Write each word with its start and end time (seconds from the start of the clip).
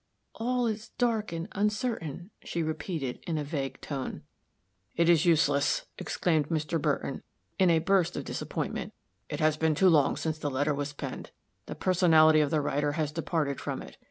"All 0.33 0.65
is 0.65 0.89
dark 0.97 1.31
and 1.31 1.47
uncertain," 1.51 2.31
she 2.43 2.63
repeated, 2.63 3.19
in 3.27 3.37
a 3.37 3.43
vague 3.43 3.79
tone. 3.81 4.23
"It 4.95 5.07
is 5.09 5.27
useless," 5.27 5.85
exclaimed 5.99 6.49
Mr. 6.49 6.81
Burton, 6.81 7.21
in 7.59 7.69
a 7.69 7.77
burst 7.77 8.17
of 8.17 8.25
disappointment; 8.25 8.95
"it 9.29 9.39
has 9.39 9.57
been 9.57 9.75
too 9.75 9.89
long 9.89 10.17
since 10.17 10.39
the 10.39 10.49
letter 10.49 10.73
was 10.73 10.93
penned. 10.93 11.29
The 11.67 11.75
personality 11.75 12.39
of 12.39 12.49
the 12.49 12.61
writer 12.61 12.93
has 12.93 13.11
departed 13.11 13.61
from 13.61 13.83
it. 13.83 13.97